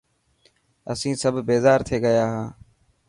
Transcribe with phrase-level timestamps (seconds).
[0.91, 2.47] اسين سب بيزار ٿي گيا هان.